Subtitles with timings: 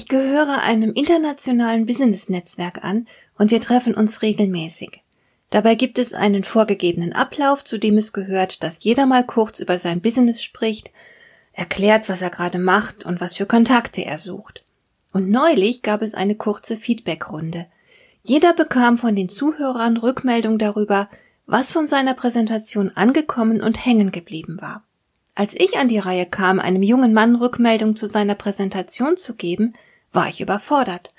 [0.00, 5.02] Ich gehöre einem internationalen Business-Netzwerk an und wir treffen uns regelmäßig.
[5.50, 9.78] Dabei gibt es einen vorgegebenen Ablauf, zu dem es gehört, dass jeder mal kurz über
[9.78, 10.90] sein Business spricht,
[11.52, 14.64] erklärt, was er gerade macht und was für Kontakte er sucht.
[15.12, 17.66] Und neulich gab es eine kurze Feedbackrunde.
[18.22, 21.10] Jeder bekam von den Zuhörern Rückmeldung darüber,
[21.44, 24.82] was von seiner Präsentation angekommen und hängen geblieben war.
[25.34, 29.74] Als ich an die Reihe kam, einem jungen Mann Rückmeldung zu seiner Präsentation zu geben,
[30.12, 31.12] war ich überfordert.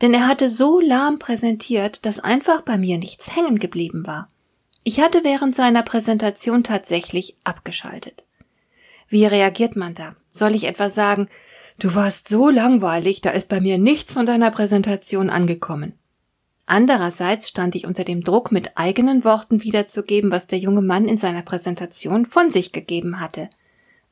[0.00, 4.28] Denn er hatte so lahm präsentiert, dass einfach bei mir nichts hängen geblieben war.
[4.84, 8.24] Ich hatte während seiner Präsentation tatsächlich abgeschaltet.
[9.08, 10.14] Wie reagiert man da?
[10.30, 11.28] Soll ich etwa sagen,
[11.78, 15.94] du warst so langweilig, da ist bei mir nichts von deiner Präsentation angekommen.
[16.66, 21.16] Andererseits stand ich unter dem Druck, mit eigenen Worten wiederzugeben, was der junge Mann in
[21.16, 23.48] seiner Präsentation von sich gegeben hatte.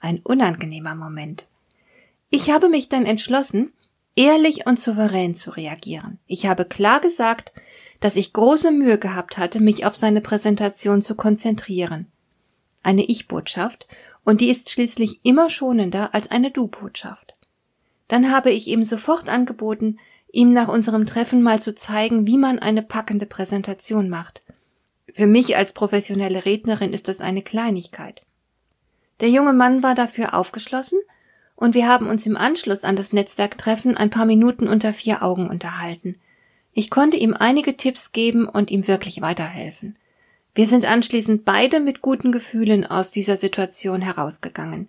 [0.01, 1.45] Ein unangenehmer Moment.
[2.31, 3.73] Ich habe mich dann entschlossen,
[4.17, 6.19] ehrlich und souverän zu reagieren.
[6.27, 7.53] Ich habe klar gesagt,
[8.01, 12.07] dass ich große Mühe gehabt hatte, mich auf seine Präsentation zu konzentrieren.
[12.83, 13.87] Eine Ich-Botschaft,
[14.25, 17.35] und die ist schließlich immer schonender als eine Du-Botschaft.
[18.09, 19.99] Dann habe ich ihm sofort angeboten,
[20.33, 24.43] ihm nach unserem Treffen mal zu zeigen, wie man eine packende Präsentation macht.
[25.13, 28.23] Für mich als professionelle Rednerin ist das eine Kleinigkeit.
[29.21, 30.99] Der junge Mann war dafür aufgeschlossen
[31.57, 35.49] und wir haben uns im Anschluss an das Netzwerktreffen ein paar Minuten unter vier Augen
[35.49, 36.17] unterhalten.
[36.73, 39.97] Ich konnte ihm einige Tipps geben und ihm wirklich weiterhelfen.
[40.55, 44.89] Wir sind anschließend beide mit guten Gefühlen aus dieser Situation herausgegangen.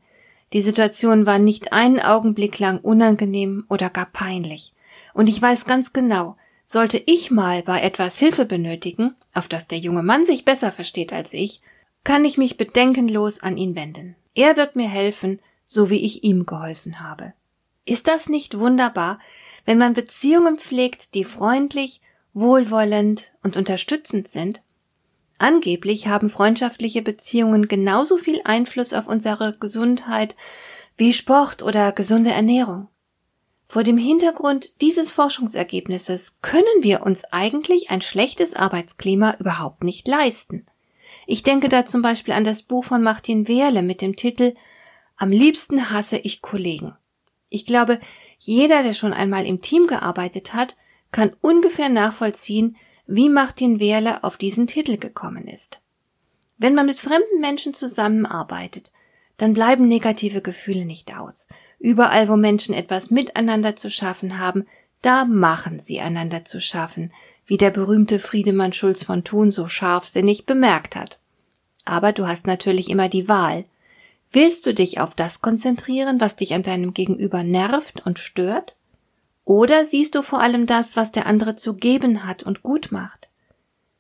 [0.53, 4.73] Die Situation war nicht einen Augenblick lang unangenehm oder gar peinlich.
[5.13, 9.78] Und ich weiß ganz genau, sollte ich mal bei etwas Hilfe benötigen, auf das der
[9.78, 11.61] junge Mann sich besser versteht als ich,
[12.03, 14.16] kann ich mich bedenkenlos an ihn wenden.
[14.35, 17.33] Er wird mir helfen, so wie ich ihm geholfen habe.
[17.85, 19.19] Ist das nicht wunderbar,
[19.66, 22.01] wenn man Beziehungen pflegt, die freundlich,
[22.33, 24.61] wohlwollend und unterstützend sind?
[25.38, 30.35] Angeblich haben freundschaftliche Beziehungen genauso viel Einfluss auf unsere Gesundheit
[30.95, 32.88] wie Sport oder gesunde Ernährung.
[33.67, 40.66] Vor dem Hintergrund dieses Forschungsergebnisses können wir uns eigentlich ein schlechtes Arbeitsklima überhaupt nicht leisten.
[41.28, 44.55] Ich denke da zum Beispiel an das Buch von Martin Wehrle mit dem Titel
[45.17, 46.95] Am liebsten hasse ich Kollegen.
[47.50, 48.00] Ich glaube,
[48.39, 50.78] jeder, der schon einmal im Team gearbeitet hat,
[51.11, 55.81] kann ungefähr nachvollziehen, wie Martin Wehrle auf diesen Titel gekommen ist.
[56.57, 58.91] Wenn man mit fremden Menschen zusammenarbeitet,
[59.38, 61.47] dann bleiben negative Gefühle nicht aus.
[61.79, 64.66] Überall, wo Menschen etwas miteinander zu schaffen haben,
[65.01, 67.13] da machen sie einander zu schaffen,
[67.45, 71.19] wie der berühmte Friedemann Schulz von Thun so scharfsinnig bemerkt hat.
[71.85, 73.66] Aber du hast natürlich immer die Wahl.
[74.31, 78.75] Willst du dich auf das konzentrieren, was dich an deinem Gegenüber nervt und stört?
[79.45, 83.29] Oder siehst du vor allem das, was der andere zu geben hat und gut macht?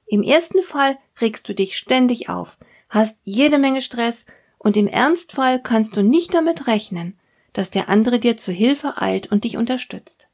[0.05, 2.57] Im ersten Fall regst du dich ständig auf,
[2.89, 4.25] hast jede Menge Stress
[4.57, 7.17] und im Ernstfall kannst du nicht damit rechnen,
[7.53, 10.27] dass der andere dir zu Hilfe eilt und dich unterstützt.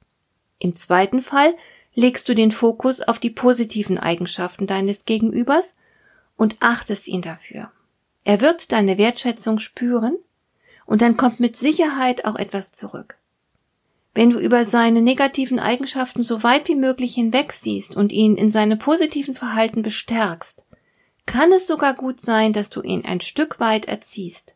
[0.60, 1.56] Im zweiten Fall
[1.94, 5.78] legst du den Fokus auf die positiven Eigenschaften deines Gegenübers
[6.36, 7.72] und achtest ihn dafür.
[8.24, 10.18] Er wird deine Wertschätzung spüren
[10.86, 13.18] und dann kommt mit Sicherheit auch etwas zurück.
[14.14, 18.78] Wenn du über seine negativen Eigenschaften so weit wie möglich hinwegsiehst und ihn in seinem
[18.78, 20.66] positiven Verhalten bestärkst,
[21.26, 24.56] kann es sogar gut sein, dass du ihn ein Stück weit erziehst.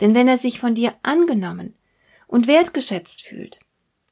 [0.00, 1.74] Denn wenn er sich von dir angenommen,
[2.34, 3.60] und wertgeschätzt fühlt,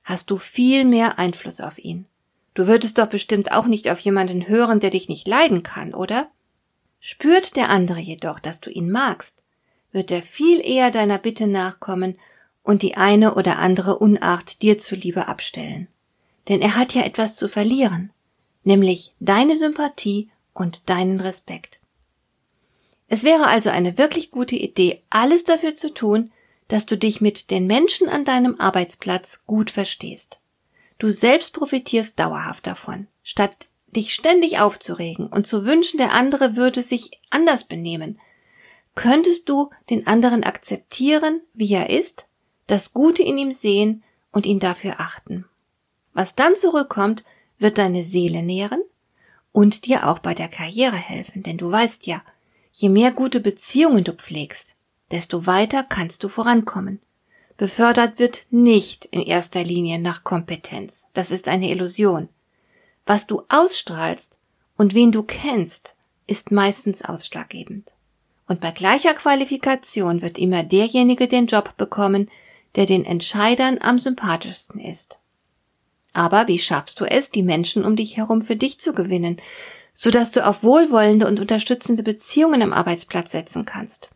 [0.04, 2.06] hast du viel mehr Einfluss auf ihn.
[2.54, 6.30] Du würdest doch bestimmt auch nicht auf jemanden hören, der dich nicht leiden kann, oder?
[7.04, 9.42] Spürt der andere jedoch, dass du ihn magst,
[9.90, 12.16] wird er viel eher deiner Bitte nachkommen
[12.62, 15.88] und die eine oder andere Unart dir zuliebe abstellen.
[16.48, 18.12] Denn er hat ja etwas zu verlieren,
[18.62, 21.80] nämlich deine Sympathie und deinen Respekt.
[23.08, 26.30] Es wäre also eine wirklich gute Idee, alles dafür zu tun,
[26.68, 30.38] dass du dich mit den Menschen an deinem Arbeitsplatz gut verstehst.
[31.00, 36.82] Du selbst profitierst dauerhaft davon, statt dich ständig aufzuregen und zu wünschen, der andere würde
[36.82, 38.18] sich anders benehmen.
[38.94, 42.26] Könntest du den anderen akzeptieren, wie er ist,
[42.66, 44.02] das Gute in ihm sehen
[44.32, 45.46] und ihn dafür achten.
[46.14, 47.24] Was dann zurückkommt,
[47.58, 48.82] wird deine Seele nähren
[49.52, 52.22] und dir auch bei der Karriere helfen, denn du weißt ja,
[52.72, 54.74] je mehr gute Beziehungen du pflegst,
[55.10, 57.00] desto weiter kannst du vorankommen.
[57.56, 61.06] Befördert wird nicht in erster Linie nach Kompetenz.
[61.12, 62.28] Das ist eine Illusion.
[63.06, 64.38] Was du ausstrahlst
[64.76, 65.94] und wen du kennst,
[66.26, 67.92] ist meistens ausschlaggebend.
[68.46, 72.30] Und bei gleicher Qualifikation wird immer derjenige den Job bekommen,
[72.74, 75.18] der den Entscheidern am sympathischsten ist.
[76.12, 79.40] Aber wie schaffst du es, die Menschen um dich herum für dich zu gewinnen,
[79.94, 84.10] so dass du auf wohlwollende und unterstützende Beziehungen am Arbeitsplatz setzen kannst?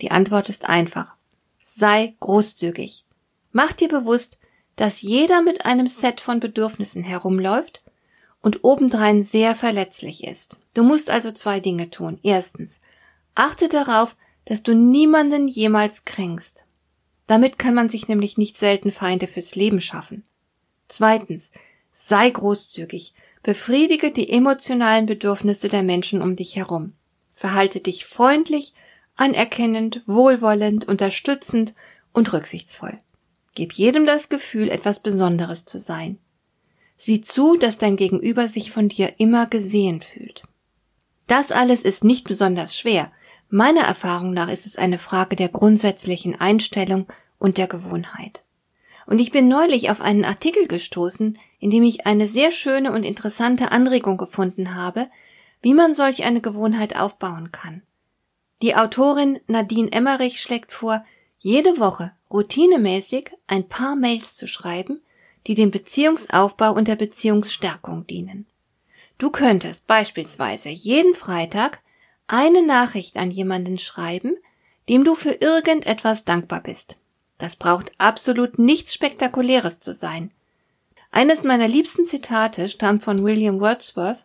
[0.00, 1.14] Die Antwort ist einfach.
[1.62, 3.04] Sei großzügig.
[3.52, 4.38] Mach dir bewusst,
[4.76, 7.82] dass jeder mit einem Set von Bedürfnissen herumläuft
[8.42, 10.60] und obendrein sehr verletzlich ist.
[10.74, 12.18] Du musst also zwei Dinge tun.
[12.22, 12.80] Erstens,
[13.34, 16.64] achte darauf, dass du niemanden jemals kränkst.
[17.26, 20.24] Damit kann man sich nämlich nicht selten Feinde fürs Leben schaffen.
[20.88, 21.52] Zweitens,
[21.92, 26.94] sei großzügig, befriedige die emotionalen Bedürfnisse der Menschen um dich herum.
[27.30, 28.74] Verhalte dich freundlich,
[29.16, 31.74] anerkennend, wohlwollend, unterstützend
[32.12, 32.98] und rücksichtsvoll.
[33.54, 36.18] Gib jedem das Gefühl, etwas Besonderes zu sein.
[37.02, 40.42] Sieh zu, dass dein Gegenüber sich von dir immer gesehen fühlt.
[41.26, 43.10] Das alles ist nicht besonders schwer.
[43.48, 47.06] Meiner Erfahrung nach ist es eine Frage der grundsätzlichen Einstellung
[47.38, 48.44] und der Gewohnheit.
[49.06, 53.04] Und ich bin neulich auf einen Artikel gestoßen, in dem ich eine sehr schöne und
[53.04, 55.08] interessante Anregung gefunden habe,
[55.62, 57.80] wie man solch eine Gewohnheit aufbauen kann.
[58.60, 61.02] Die Autorin Nadine Emmerich schlägt vor,
[61.38, 65.00] jede Woche routinemäßig ein paar Mails zu schreiben,
[65.46, 68.46] die dem Beziehungsaufbau und der Beziehungsstärkung dienen.
[69.18, 71.80] Du könntest beispielsweise jeden Freitag
[72.26, 74.36] eine Nachricht an jemanden schreiben,
[74.88, 76.96] dem du für irgendetwas dankbar bist.
[77.38, 80.30] Das braucht absolut nichts Spektakuläres zu sein.
[81.10, 84.24] Eines meiner liebsten Zitate stammt von William Wordsworth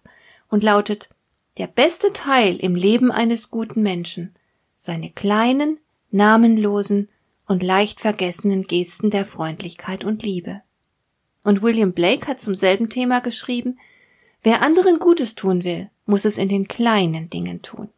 [0.49, 1.09] und lautet
[1.57, 4.35] Der beste Teil im Leben eines guten Menschen,
[4.77, 5.79] seine kleinen,
[6.11, 7.09] namenlosen
[7.47, 10.61] und leicht vergessenen Gesten der Freundlichkeit und Liebe.
[11.45, 13.77] Und William Blake hat zum selben Thema geschrieben,
[14.41, 17.89] wer anderen Gutes tun will, muss es in den kleinen Dingen tun.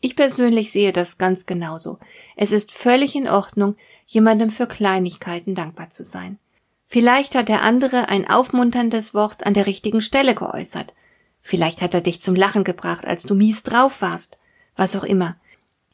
[0.00, 2.00] Ich persönlich sehe das ganz genauso.
[2.34, 3.76] Es ist völlig in Ordnung,
[4.08, 6.38] jemandem für Kleinigkeiten dankbar zu sein.
[6.84, 10.92] Vielleicht hat der andere ein aufmunterndes Wort an der richtigen Stelle geäußert.
[11.40, 14.38] Vielleicht hat er dich zum Lachen gebracht, als du mies drauf warst.
[14.74, 15.36] Was auch immer.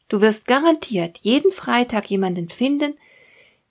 [0.09, 2.95] Du wirst garantiert jeden Freitag jemanden finden,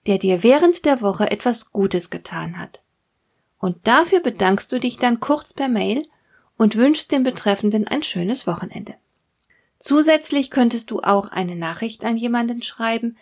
[0.07, 2.82] der dir während der Woche etwas Gutes getan hat.
[3.63, 6.09] Und dafür bedankst du dich dann kurz per Mail
[6.57, 8.97] und wünschst dem Betreffenden ein schönes Wochenende.
[9.79, 13.17] Zusätzlich könntest du auch eine Nachricht an jemanden schreiben,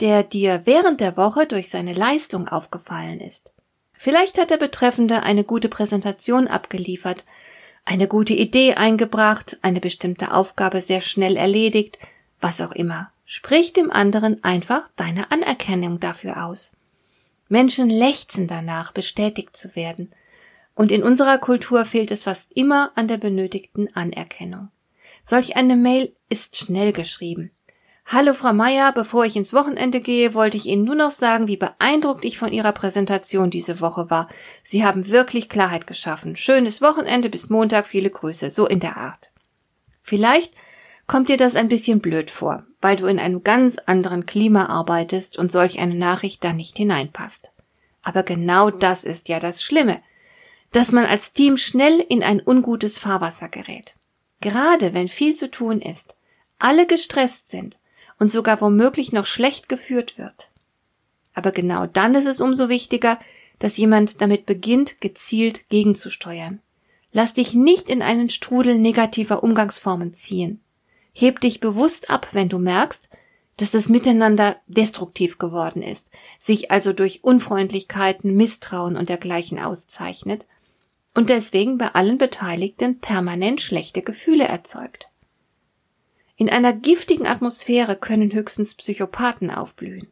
[0.00, 3.54] der dir während der Woche durch seine Leistung aufgefallen ist.
[3.94, 7.24] Vielleicht hat der Betreffende eine gute Präsentation abgeliefert,
[7.86, 11.98] eine gute Idee eingebracht, eine bestimmte Aufgabe sehr schnell erledigt,
[12.42, 13.10] was auch immer.
[13.24, 16.72] Sprich dem anderen einfach deine Anerkennung dafür aus.
[17.48, 20.12] Menschen lechzen danach, bestätigt zu werden.
[20.74, 24.68] Und in unserer Kultur fehlt es fast immer an der benötigten Anerkennung.
[25.24, 27.50] Solch eine Mail ist schnell geschrieben.
[28.08, 31.56] Hallo Frau Meier, bevor ich ins Wochenende gehe, wollte ich Ihnen nur noch sagen, wie
[31.56, 34.28] beeindruckt ich von Ihrer Präsentation diese Woche war.
[34.62, 36.36] Sie haben wirklich Klarheit geschaffen.
[36.36, 39.32] Schönes Wochenende bis Montag, viele Grüße, so in der Art.
[40.02, 40.54] Vielleicht
[41.06, 45.38] kommt dir das ein bisschen blöd vor, weil du in einem ganz anderen Klima arbeitest
[45.38, 47.50] und solch eine Nachricht da nicht hineinpasst.
[48.02, 50.00] Aber genau das ist ja das Schlimme,
[50.72, 53.94] dass man als Team schnell in ein ungutes Fahrwasser gerät.
[54.40, 56.16] Gerade wenn viel zu tun ist,
[56.58, 57.78] alle gestresst sind
[58.18, 60.50] und sogar womöglich noch schlecht geführt wird.
[61.34, 63.18] Aber genau dann ist es umso wichtiger,
[63.58, 66.60] dass jemand damit beginnt, gezielt gegenzusteuern.
[67.12, 70.60] Lass dich nicht in einen Strudel negativer Umgangsformen ziehen.
[71.18, 73.08] Heb dich bewusst ab, wenn du merkst,
[73.56, 80.44] dass das Miteinander destruktiv geworden ist, sich also durch Unfreundlichkeiten, Misstrauen und dergleichen auszeichnet
[81.14, 85.08] und deswegen bei allen Beteiligten permanent schlechte Gefühle erzeugt.
[86.36, 90.08] In einer giftigen Atmosphäre können höchstens Psychopathen aufblühen.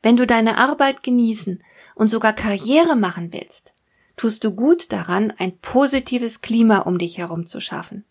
[0.00, 1.62] Wenn du deine Arbeit genießen
[1.94, 3.74] und sogar Karriere machen willst,
[4.16, 8.06] tust du gut daran, ein positives Klima um dich herum zu schaffen.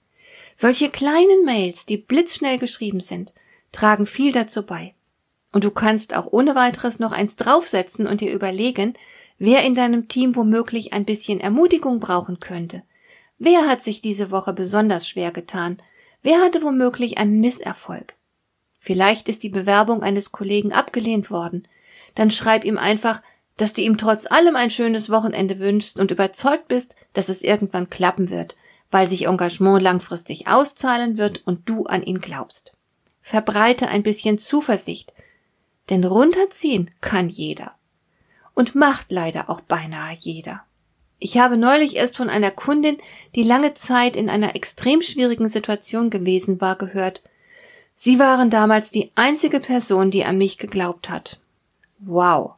[0.56, 3.34] Solche kleinen Mails, die blitzschnell geschrieben sind,
[3.72, 4.94] tragen viel dazu bei.
[5.52, 8.94] Und du kannst auch ohne weiteres noch eins draufsetzen und dir überlegen,
[9.38, 12.84] wer in deinem Team womöglich ein bisschen Ermutigung brauchen könnte.
[13.38, 15.78] Wer hat sich diese Woche besonders schwer getan?
[16.22, 18.16] Wer hatte womöglich einen Misserfolg?
[18.80, 21.68] Vielleicht ist die Bewerbung eines Kollegen abgelehnt worden.
[22.16, 23.22] Dann schreib ihm einfach,
[23.58, 27.90] dass du ihm trotz allem ein schönes Wochenende wünschst und überzeugt bist, dass es irgendwann
[27.90, 28.56] klappen wird,
[28.94, 32.74] weil sich Engagement langfristig auszahlen wird und du an ihn glaubst.
[33.22, 35.14] Verbreite ein bisschen Zuversicht,
[35.90, 37.72] denn runterziehen kann jeder.
[38.54, 40.64] Und macht leider auch beinahe jeder.
[41.18, 42.98] Ich habe neulich erst von einer Kundin,
[43.34, 47.24] die lange Zeit in einer extrem schwierigen Situation gewesen war, gehört.
[47.96, 51.40] Sie waren damals die einzige Person, die an mich geglaubt hat.
[51.98, 52.56] Wow.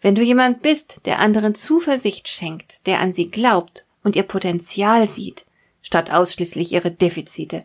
[0.00, 5.06] Wenn du jemand bist, der anderen Zuversicht schenkt, der an sie glaubt und ihr Potenzial
[5.06, 5.44] sieht,
[5.82, 7.64] statt ausschließlich ihre Defizite,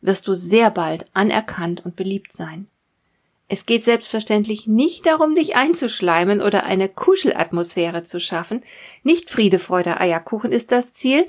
[0.00, 2.68] wirst du sehr bald anerkannt und beliebt sein.
[3.48, 8.62] Es geht selbstverständlich nicht darum, dich einzuschleimen oder eine Kuschelatmosphäre zu schaffen.
[9.02, 11.26] Nicht Friede, Freude, Eierkuchen ist das Ziel,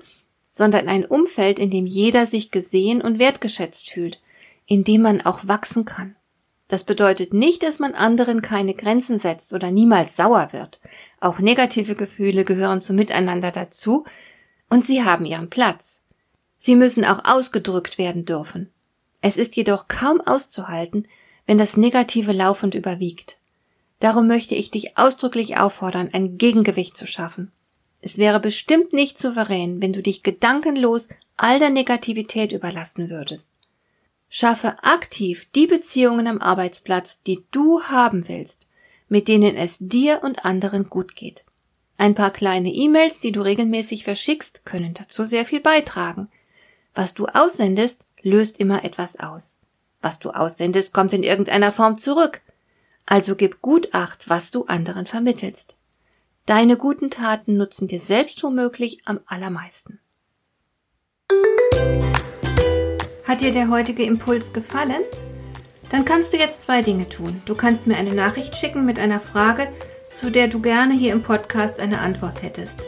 [0.49, 4.21] sondern ein Umfeld, in dem jeder sich gesehen und wertgeschätzt fühlt,
[4.65, 6.15] in dem man auch wachsen kann.
[6.67, 10.79] Das bedeutet nicht, dass man anderen keine Grenzen setzt oder niemals sauer wird.
[11.19, 14.05] Auch negative Gefühle gehören zum Miteinander dazu
[14.69, 16.01] und sie haben ihren Platz.
[16.57, 18.69] Sie müssen auch ausgedrückt werden dürfen.
[19.21, 21.07] Es ist jedoch kaum auszuhalten,
[21.45, 23.37] wenn das Negative laufend überwiegt.
[23.99, 27.51] Darum möchte ich dich ausdrücklich auffordern, ein Gegengewicht zu schaffen.
[28.01, 33.53] Es wäre bestimmt nicht souverän, wenn du dich gedankenlos all der Negativität überlassen würdest.
[34.29, 38.67] Schaffe aktiv die Beziehungen am Arbeitsplatz, die du haben willst,
[39.07, 41.45] mit denen es dir und anderen gut geht.
[41.97, 46.27] Ein paar kleine E-Mails, die du regelmäßig verschickst, können dazu sehr viel beitragen.
[46.95, 49.57] Was du aussendest, löst immer etwas aus.
[50.01, 52.41] Was du aussendest, kommt in irgendeiner Form zurück.
[53.05, 55.75] Also gib gut acht, was du anderen vermittelst.
[56.45, 59.99] Deine guten Taten nutzen dir selbst womöglich am allermeisten.
[63.25, 65.01] Hat dir der heutige Impuls gefallen?
[65.89, 67.41] Dann kannst du jetzt zwei Dinge tun.
[67.45, 69.67] Du kannst mir eine Nachricht schicken mit einer Frage,
[70.09, 72.87] zu der du gerne hier im Podcast eine Antwort hättest.